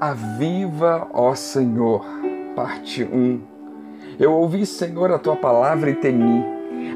[0.00, 2.04] Aviva, ó Senhor.
[2.56, 3.40] Parte 1.
[4.18, 6.44] Eu ouvi, Senhor, a tua palavra e temi.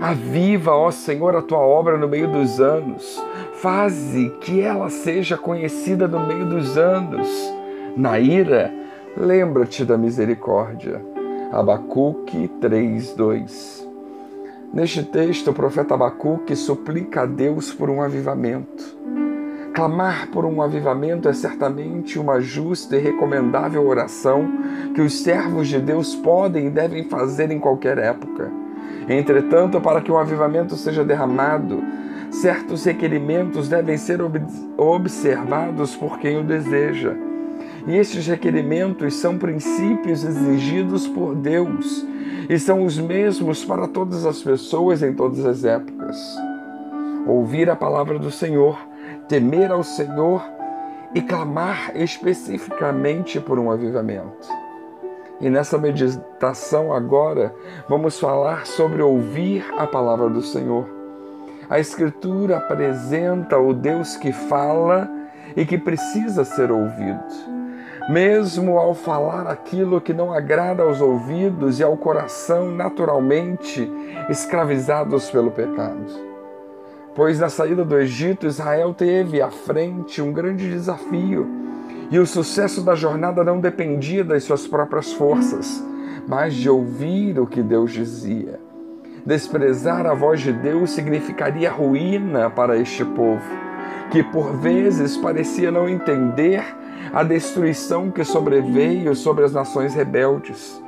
[0.00, 3.22] Aviva, ó Senhor, a tua obra no meio dos anos.
[3.54, 7.28] Faze que ela seja conhecida no meio dos anos.
[7.96, 8.72] Na ira,
[9.16, 11.00] lembra-te da misericórdia.
[11.52, 13.86] Abacuque 3:2.
[14.74, 18.84] Neste texto, o profeta Abacuque suplica a Deus por um avivamento.
[19.76, 24.48] Clamar por um avivamento é certamente uma justa e recomendável oração
[24.94, 28.50] que os servos de Deus podem e devem fazer em qualquer época.
[29.06, 31.84] Entretanto, para que um avivamento seja derramado,
[32.30, 34.40] certos requerimentos devem ser ob
[34.78, 37.14] observados por quem o deseja.
[37.86, 42.02] E estes requerimentos são princípios exigidos por Deus
[42.48, 46.16] e são os mesmos para todas as pessoas em todas as épocas.
[47.26, 48.78] Ouvir a palavra do Senhor
[49.28, 50.42] temer ao Senhor
[51.14, 54.48] e clamar especificamente por um avivamento.
[55.40, 57.54] E nessa meditação agora,
[57.88, 60.88] vamos falar sobre ouvir a palavra do Senhor.
[61.68, 65.10] A Escritura apresenta o Deus que fala
[65.56, 67.56] e que precisa ser ouvido.
[68.08, 73.90] Mesmo ao falar aquilo que não agrada aos ouvidos e ao coração naturalmente
[74.28, 76.35] escravizados pelo pecado
[77.16, 81.48] pois na saída do Egito Israel teve à frente um grande desafio
[82.10, 85.82] e o sucesso da jornada não dependia das suas próprias forças,
[86.28, 88.60] mas de ouvir o que Deus dizia.
[89.24, 93.42] Desprezar a voz de Deus significaria ruína para este povo,
[94.10, 96.62] que por vezes parecia não entender
[97.12, 100.80] a destruição que sobreveio sobre as nações rebeldes.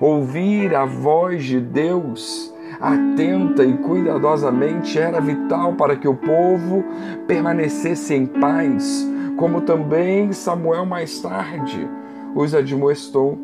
[0.00, 6.84] Ouvir a voz de Deus atenta e cuidadosamente era vital para que o povo
[7.26, 11.88] permanecesse em paz, como também Samuel mais tarde
[12.34, 13.38] os admoestou.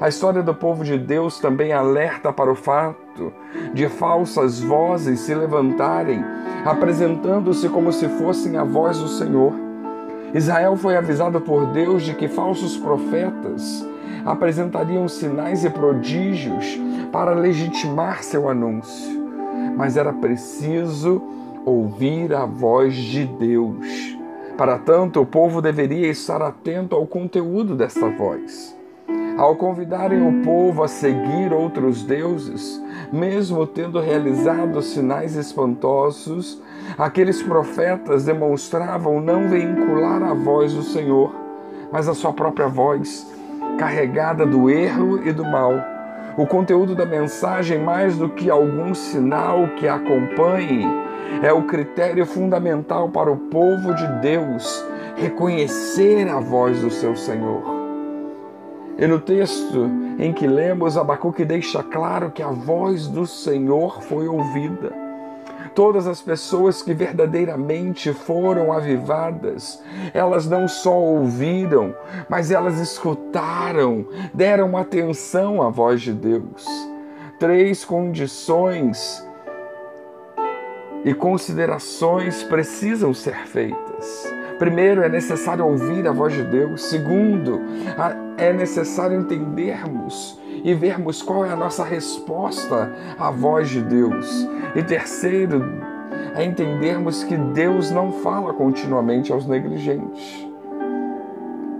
[0.00, 3.32] A história do povo de Deus também alerta para o fato
[3.72, 6.24] de falsas vozes se levantarem,
[6.64, 9.52] apresentando-se como se fossem a voz do Senhor.
[10.34, 13.86] Israel foi avisado por Deus de que falsos profetas
[14.24, 16.78] apresentariam sinais e prodígios
[17.12, 19.22] para legitimar seu anúncio,
[19.76, 21.22] mas era preciso
[21.64, 24.16] ouvir a voz de Deus.
[24.56, 28.76] Para tanto, o povo deveria estar atento ao conteúdo desta voz.
[29.36, 36.62] Ao convidarem o povo a seguir outros deuses, mesmo tendo realizado sinais espantosos,
[36.98, 41.34] aqueles profetas demonstravam não vincular a voz do Senhor,
[41.90, 43.26] mas a sua própria voz,
[43.78, 45.92] carregada do erro e do mal
[46.36, 50.86] o conteúdo da mensagem, mais do que algum sinal que a acompanhe,
[51.42, 54.84] é o critério fundamental para o povo de Deus
[55.16, 57.62] reconhecer a voz do seu Senhor.
[58.98, 64.28] E no texto em que lemos, Abacuque deixa claro que a voz do Senhor foi
[64.28, 65.01] ouvida
[65.74, 71.94] todas as pessoas que verdadeiramente foram avivadas, elas não só ouviram,
[72.28, 76.66] mas elas escutaram, deram atenção à voz de Deus.
[77.38, 79.26] Três condições
[81.04, 84.32] e considerações precisam ser feitas.
[84.58, 86.84] Primeiro, é necessário ouvir a voz de Deus.
[86.84, 87.60] Segundo,
[88.36, 94.48] é necessário entendermos e vermos qual é a nossa resposta à voz de Deus.
[94.74, 95.64] E terceiro,
[96.34, 100.46] é entendermos que Deus não fala continuamente aos negligentes.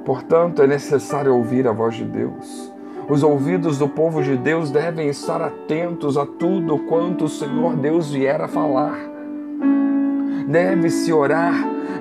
[0.04, 2.72] Portanto, é necessário ouvir a voz de Deus.
[3.08, 8.10] Os ouvidos do povo de Deus devem estar atentos a tudo quanto o Senhor Deus
[8.12, 8.98] vier a falar.
[10.48, 11.54] Deve-se orar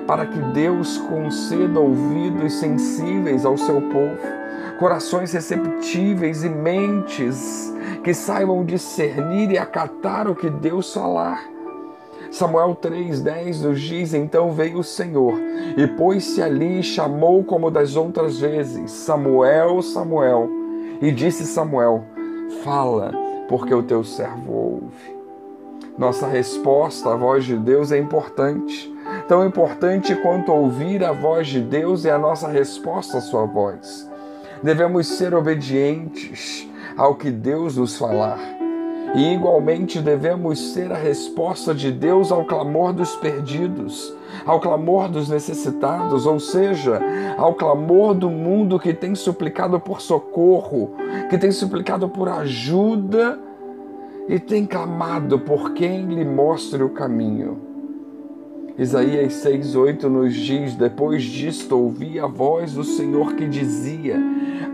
[0.06, 4.42] para que Deus conceda ouvidos sensíveis ao seu povo
[4.82, 7.72] corações receptíveis e mentes
[8.02, 11.40] que saibam discernir e acatar o que Deus falar.
[12.32, 15.34] Samuel 3,10 nos diz: Então veio o Senhor
[15.76, 20.50] e pôs-se ali e chamou como das outras vezes: Samuel, Samuel.
[21.00, 22.02] E disse Samuel:
[22.64, 23.12] Fala,
[23.48, 25.16] porque o teu servo ouve.
[25.96, 28.92] Nossa resposta à voz de Deus é importante.
[29.28, 34.10] Tão importante quanto ouvir a voz de Deus é a nossa resposta à sua voz.
[34.62, 38.38] Devemos ser obedientes ao que Deus nos falar.
[39.14, 44.14] E igualmente devemos ser a resposta de Deus ao clamor dos perdidos,
[44.46, 47.00] ao clamor dos necessitados, ou seja,
[47.36, 50.94] ao clamor do mundo que tem suplicado por socorro,
[51.28, 53.38] que tem suplicado por ajuda
[54.28, 57.71] e tem clamado por quem lhe mostre o caminho.
[58.78, 64.16] Isaías 6,8 nos diz: Depois disto ouvi a voz do Senhor que dizia: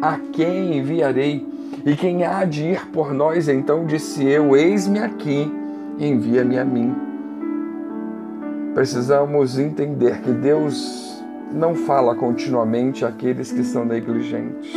[0.00, 1.46] A quem enviarei?
[1.84, 3.48] E quem há de ir por nós?
[3.48, 5.52] Então disse eu: Eis-me aqui,
[5.98, 6.94] envia-me a mim.
[8.72, 11.20] Precisamos entender que Deus
[11.52, 14.72] não fala continuamente àqueles que são negligentes.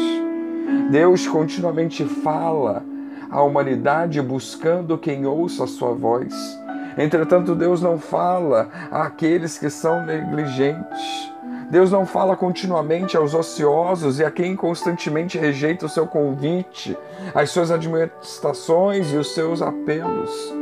[0.90, 2.84] Deus continuamente fala
[3.30, 6.61] à humanidade buscando quem ouça a sua voz.
[6.98, 11.32] Entretanto, Deus não fala àqueles que são negligentes.
[11.70, 16.98] Deus não fala continuamente aos ociosos e a quem constantemente rejeita o seu convite,
[17.34, 20.62] as suas administrações e os seus apelos.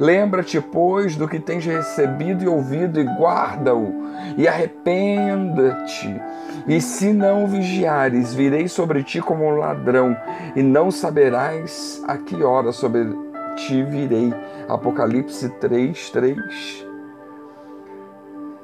[0.00, 3.92] Lembra-te, pois, do que tens recebido e ouvido, e guarda-o,
[4.36, 6.20] e arrependa-te.
[6.66, 10.16] E se não vigiares, virei sobre ti como um ladrão,
[10.54, 13.08] e não saberás a que hora sobre
[13.58, 14.32] ti virei.
[14.68, 16.86] Apocalipse 3, 3.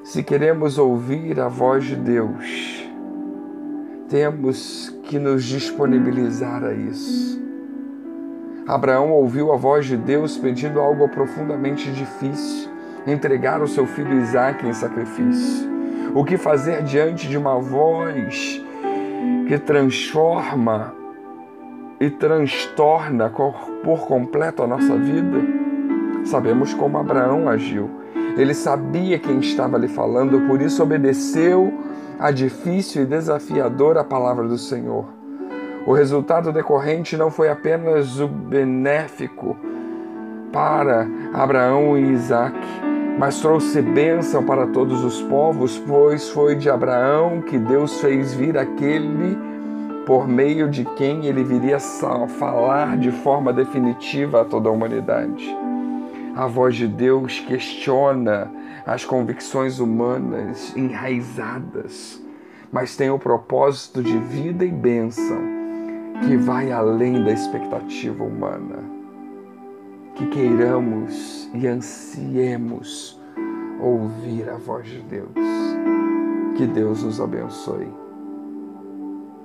[0.04, 2.88] Se queremos ouvir a voz de Deus,
[4.08, 7.42] temos que nos disponibilizar a isso.
[8.66, 12.70] Abraão ouviu a voz de Deus pedindo algo profundamente difícil:
[13.06, 15.72] entregar o seu filho Isaque em sacrifício.
[16.14, 18.62] O que fazer diante de uma voz
[19.48, 20.94] que transforma
[22.04, 25.38] e transtorna por completo a nossa vida?
[26.24, 27.88] Sabemos como Abraão agiu.
[28.36, 31.72] Ele sabia quem estava lhe falando, por isso obedeceu
[32.18, 35.06] a difícil e desafiadora palavra do Senhor.
[35.86, 39.56] O resultado decorrente não foi apenas o benéfico
[40.52, 42.58] para Abraão e Isaac,
[43.18, 48.58] mas trouxe bênção para todos os povos, pois foi de Abraão que Deus fez vir
[48.58, 49.53] aquele
[50.06, 55.44] por meio de quem ele viria falar de forma definitiva a toda a humanidade.
[56.36, 58.50] A voz de Deus questiona
[58.84, 62.22] as convicções humanas enraizadas,
[62.70, 65.38] mas tem o propósito de vida e bênção
[66.26, 68.78] que vai além da expectativa humana.
[70.14, 73.20] Que queiramos e ansiemos
[73.80, 75.30] ouvir a voz de Deus.
[76.56, 78.03] Que Deus nos abençoe.